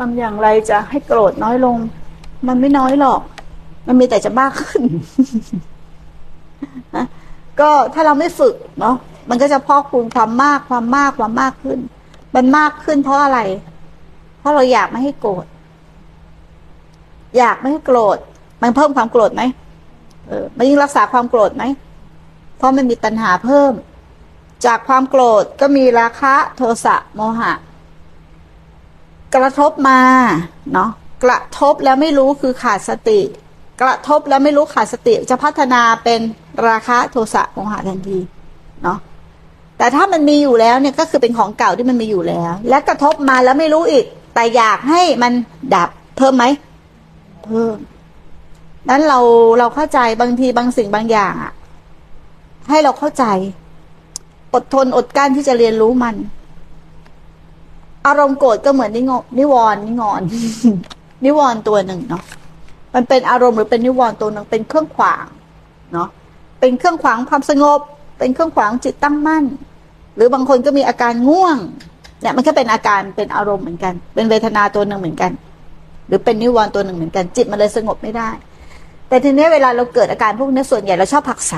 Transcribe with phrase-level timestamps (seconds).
[0.00, 1.76] ทำอย่างไรจะให้โกรธน้อยลง
[2.48, 3.20] มันไม่น้อยหรอก
[3.86, 4.82] มันมีแต่จะมากขึ้น
[6.96, 7.06] นะ
[7.60, 8.96] ก็ถ้าเราไม่ฝึกเนาะ
[9.28, 11.78] มันก็จะพอกคูณความมากความมากความมากขึ้น
[12.34, 13.40] มันมากขึ้นเพราะอะไร
[14.38, 15.46] เพราะเราอยากไม่ให้โกรธ
[17.38, 18.18] อยากไม่ให้โกรธ
[18.62, 19.42] มันเพิ่มความโกรธไหม
[20.28, 21.64] เออมันยิ่งรักษาความโกรธไหม
[22.56, 23.72] เพราะมันมีตัณหาเพิ่ม
[24.66, 27.52] จากความโกรธก็มีราคะ โทสะโมหะ
[29.34, 30.00] กระทบมา
[30.72, 30.90] เนาะ
[31.24, 33.20] กระทบแล้วไม่รู้คือขาดสติ
[33.82, 36.20] กระทบแล้วไม่รู้ขาดสติ จะพัฒนาเป็น
[36.68, 38.18] ราคะโทสะโมหะทันที
[38.82, 38.98] เนาะ
[39.78, 44.04] แต่ถ้ามันมีอยู่แล้วเนี่ยก็คือเป็นของเก่าที่มันมีอยู่แล้ว และกระทบมาแล้วไม่รู้อีก
[44.34, 45.32] แต่อยากให้มัน
[45.74, 46.44] ดับเพิ่มไหม
[47.44, 47.76] เพิ่ม
[48.88, 49.18] นั้นเรา
[49.58, 51.52] เราเข้าใจบางทีบางสิ่งบางอย่างอะ
[52.70, 53.24] ให้เราเข้าใจ
[54.54, 56.14] อดทนอดกั้นที่จะเรียนรู้มัน
[58.06, 60.22] อารมณ์โกรธก็เหมือนนิงนิวรณ์นิงอน
[61.24, 62.24] นิวรณ์ตัวหนึ่งเนาะ
[62.94, 65.26] มันเป็นอารมณ์หรือเป็นนิวรณ์ตัวหนึ่งเป็นเครื่องขวาง
[65.92, 66.08] เนาะ
[66.60, 67.80] เป็นเครื่องขวางความสงบ
[68.18, 69.44] เป็นเครื่องขวางจิตตั้งมั่น
[70.16, 71.56] หรือบางคนก็มีอาการง่วง
[72.20, 75.32] เนี่ยมันก็เป็นอาการเป็นอารมณ์เหมือนกัน เป็นเวทนาตัวหนึ่งเหมือนกัน
[76.06, 78.30] หรือเป็นนิวรณ์ตัวหนึ่งเหมือนกัน จิตมันเลยสงบไม่ได้
[79.08, 81.54] แต่ทีนี้เวลาเราเกิดอาการพวกนี้ส่วนใหญ่เราชอบผักใส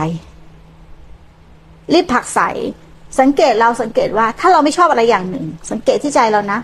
[1.93, 2.41] รีบผักใส
[3.21, 6.59] สังเกตเราสังเกตว่า ถ้าเราไม่ชอบอะไรอย่างหนึ่ง สังเกตที่ใจเรานะ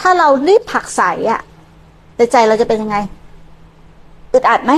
[0.00, 1.40] ถ้าเรารีบผักใสอะ
[2.16, 2.96] แต่ใจเราจะเป็นยังไง
[4.32, 4.72] อึดอัดไหม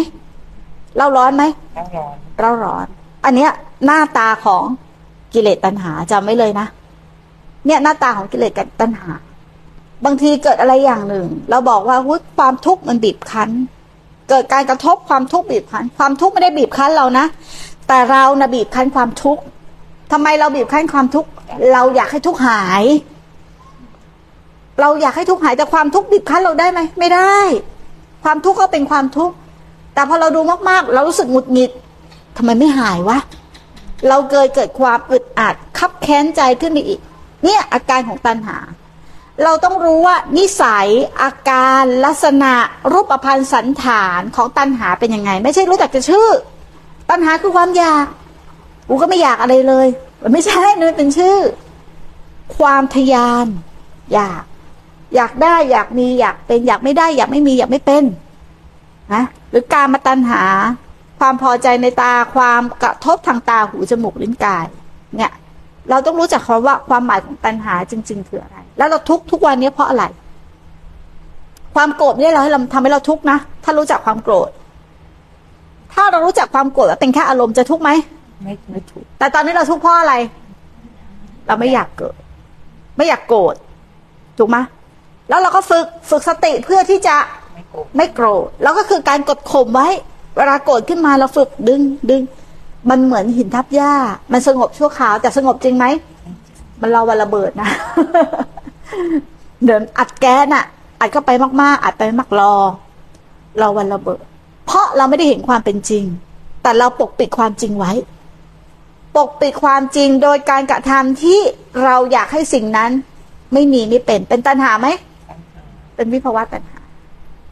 [0.97, 2.87] เล่าร้อนไหมเล่าร้อนเล่าร้อน
[3.25, 3.51] อันเนี้ย
[3.87, 4.65] หน้าตาของ
[5.35, 6.67] กิเลสตัณหาจำไว้เลยนะ
[7.67, 9.11] เนี่ยหน้าตาของกิเลสกับตัณหา
[10.05, 11.97] บางทีเกิดอะไรอย่างหนึ่ง เราบอกว่า
[12.39, 13.51] ความทุกข์มันบีบคั้น
[14.29, 17.27] เกิดการกระทบความทุกข์บีบคั้น ความทุกข์ไม่ได้บีบคั้นเรานะ
[17.89, 19.43] แต่เรานะบีบคั้นความทุกข์
[20.13, 21.31] ทำไมเราบีบคั้นความทุกข์
[21.73, 22.85] เราอยากให้ทุกข์หาย
[24.81, 27.37] เราอยากให้ทุกข์หายแต่ความทุกข์บีบคั้นเราได้ไหมไม่ได้
[28.25, 29.35] ความทุกข์ก็เป็นความทุกข์
[29.95, 31.71] แต่พอเราดูมากๆ เรารู้สึกหงุดหงิด
[32.37, 33.19] ทำไมไม่หายวะ
[34.09, 37.01] เราเกิดเกิดความอึดอัดคับแค้นใจขึ้นไปอีก
[37.45, 38.59] เนี่ยอาการของตัณหา
[39.45, 40.89] เราต้องรู้ว่านิสัย
[41.23, 42.53] อาการลักษณะ
[42.93, 46.29] รูปพันธ์สันฐานของตัณหาเป็นยังไง ไม่ใช่รู้จักจะชื่อ
[47.11, 48.07] ตัณหาคือความอยาก
[48.93, 49.87] กูก็ไม่อยากอะไรเลย
[50.23, 51.37] มันไม่ใช่นั่นเป็นชื่อ
[52.57, 53.47] ความทยาน
[54.13, 54.43] อยาก
[55.15, 58.05] อยากได้อยากมีอยากเป็น อยากไม่ได้ อยากไม่มีอยากไม่เป็น
[59.13, 60.43] นะหรือการมาตัณหา
[61.21, 64.67] ความพอใจในตาความกระทบทางตาหูจมูกลิ้นกาย
[65.17, 65.33] เนี่ย
[65.91, 70.05] เราต้องรู้จักคำว่าความหมายของตัณหาจริง ๆ คืออะไร แล้วเราทุกทุกวันนี้เพราะอะไร
[71.75, 74.51] ความโกรธเนี่ยเราให้เราทำให้เราทุกข์นะถ้ารู้จักความโกรธ
[75.93, 77.91] ถ้าเรารู้จักความโกรธว่าเป็นแค่อารมณ์จะทุกข์ไหม
[78.43, 80.15] ไม่ไม่ถูกแต่ตอนนี้เราทุกข์เพราะอะไร
[81.47, 82.17] เราไม่อยากเกิด
[82.97, 83.55] ไม่อยากโกรธ
[84.39, 84.57] ถูกไหม
[85.29, 87.17] แล้วเราก็ฝึกฝึกสติเพื่อที่จะ
[87.97, 89.89] ไม่โกรธแล้วก็คือการกดข่มไว้
[90.37, 91.81] เวลาโกรธขึ้นมาเราฝึกดึง
[92.11, 92.23] ดึง
[92.91, 93.93] มันเหมือนหินทับหญ้า
[94.33, 95.87] มันสงบชั่วคราว แต่สงบจริงไหม
[96.81, 97.71] มันเราวันระเบิดนะ
[99.67, 100.65] เดินอัดแก๊สน่ะ
[101.01, 101.31] อัดเข้าไป
[101.63, 102.55] มาก ๆ อัดไปมากรอ
[103.59, 104.21] เราวันระเบิด
[104.67, 106.05] เพราะเราไม่ได้เห็นความเป็นจริง
[106.63, 107.93] แต่เราปกปิดความจริงไว้
[109.17, 111.41] ปกปิดความจริงโดยการกระทำที่
[111.85, 112.91] เราอยากให้สิ่งนั้น
[113.53, 114.89] ไม่มีไม่เป็น เป็นตัณหาไหม
[115.95, 116.79] เป็นวิภาวะตัณหา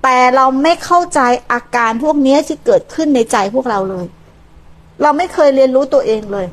[0.02, 1.20] แต่เราไม่เข้าใจ
[1.52, 4.06] อาการพวกนี้ที่เกิดขึ้นในใจพวกเราเลย
[5.02, 6.46] เราไม่เคยเรียนรู้ตัวเองเลย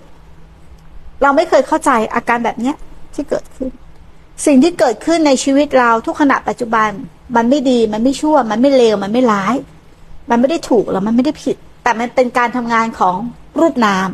[1.22, 2.76] เราไม่เคยเข้าใจอาการแบบเนี้ย
[3.14, 3.70] ที่เกิดขึ้น
[4.46, 6.90] สิ่งที่เกิดขึ้นในชีวิตเราทุกขณะปัจจุบัน
[7.36, 9.56] มันไม่ดีมันไม่ชั่ว มันไม่เลวมันไม่ร้าย
[10.30, 13.16] มันไม่ได้ถูกหรือมันไม่ได้ผิด แต่มันเป็นการทำงานของ
[13.60, 14.10] รูปนาม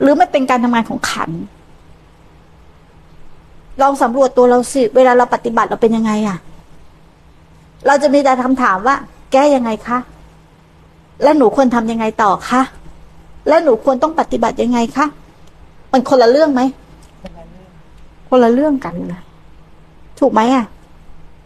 [0.00, 1.30] หรือไม่เป็นการทำงานของขัน
[3.80, 6.38] ลองสำรวจตัวเราสิ เวลาเราปฏิบัติเราเป็นยังไงอะ
[7.86, 8.96] เราจะมีแต่คำถามว่า
[9.32, 9.98] แก้ยังไงคะ
[11.22, 12.62] และหนูควรทำยังไงต่อคะ
[13.48, 15.06] และหนูควรต้องปฏิบัติยังไงคะ
[15.92, 16.62] มันคนละเรื่องไหม
[18.28, 19.22] คนละเรื่องกันเลย
[20.18, 20.64] ถูกไหมอะ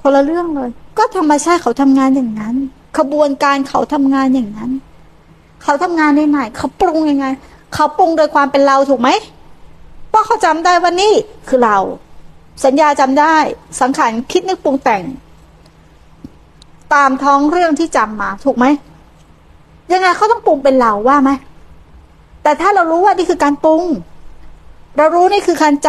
[0.03, 2.54] คนละเรื่องเลย ก็ธรรมชาติเขาทำงานอย่างนั้น
[2.98, 4.71] ขบวนการเขาทำงานอย่างนั้น
[5.63, 7.27] เขาทำงานในไหน เขาปรุงยังไง
[7.75, 9.09] เขาปรุงโดยความเป็นเราถูกไหม
[10.11, 11.15] เพราะเขาจำได้ว่านี่
[11.49, 11.78] คือเรา
[12.65, 13.37] สัญญาจำได้
[13.81, 15.03] สังขารคิดนึกปรุงแต่ง
[16.95, 18.67] ตามท้องเรื่องที่จำมา ถูกไหม
[19.93, 21.31] ยังไงเขาต้องปรุงเป็นเราว่าไหม
[22.43, 23.84] แต่ถ้าเรารู้ว่านี่คือการปรุง
[24.97, 25.89] เรารู้นี่คือการจ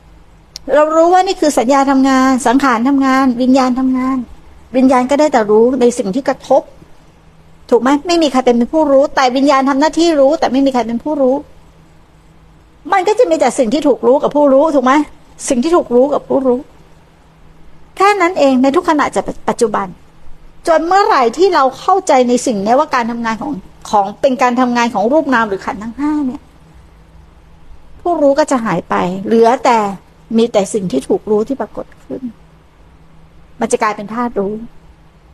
[0.00, 4.18] ำเรารู้ว่านี่คือสัญญาทำงาน สังขารทำงาน วิญญาณทำงาน
[4.76, 6.62] วิญญาณก็ได้แต่รู้ในสิ่งที่กระทบ
[7.70, 11.36] ถูกไหมไม่มีใครเป็นผู้รู้ แต่วิญญาณทำหน้าที่รู้ แต่ไม่มีใครเป็นผู้รู้
[12.92, 14.92] มันก็จะมีแต่สิ่งที่ถูกรู้กับผู้รู้ถูกไหม
[15.48, 16.60] สิ่งที่ถูกรู้กับผู้รู้
[17.96, 19.86] แค่นั้นเองในทุกขณะจะปัจจุบัน
[20.68, 23.52] จนเมื่อไหร่ที่เราเข้าใจในสิ่งนี้ว่าการทำงานของ
[23.90, 26.42] ของเป็นการทำงานของรูปนามหรือขันธ์ทั้งห้าเนี่ย
[28.00, 28.94] ผู้รู้ก็จะหายไป
[29.26, 29.78] เหลือแต่
[30.36, 32.22] มีแต่สิ่งที่ถูกรู้ที่ปรากฏขึ้น
[33.60, 34.54] มันจะกลายเป็นธาตุรู้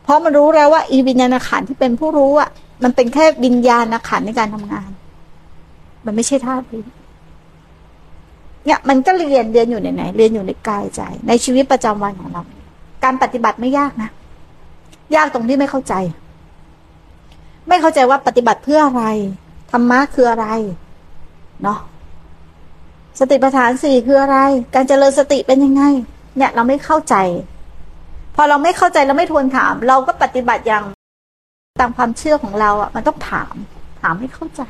[0.05, 2.49] เพราะมันรู้แล้วว่า อีวิญญาณขันธ์ที่เป็นผู้รู้อะ
[2.83, 4.89] มันเป็นแค่วิญญาณขันธ์ในการทำงาน
[6.05, 6.83] มันไม่ใช่ธาตุรู้
[8.65, 12.41] เนี่ยมันก็เรียนเรียนอยู่ในไหน เรียนอยู่ในกายใจ ในชีวิตประจำวันของเรา
[13.03, 14.09] การปฏิบัติไม่ยากนะ
[15.15, 15.93] ยากตรงที่ไม่เข้าใจ
[17.67, 19.03] ไม่เข้าใจว่าปฏิบัติเพื่ออะไร
[19.71, 20.47] ธรรมะคืออะไร
[21.63, 21.79] เนาะ
[23.19, 24.37] สติปัฏฐานสี่คืออะไร
[24.75, 25.83] การเจริญสติเป็นยังไง
[26.37, 27.15] เนี่ยเราไม่เข้าใจ
[28.35, 30.83] พอเราไม่เข้าใจเราไม่ทวนถาม เราก็ปฏิบัติอย่าง
[31.81, 33.53] ตามความเชื่อของเราอะ มันต้องถาม
[34.01, 34.61] ถามให้เข้าใจ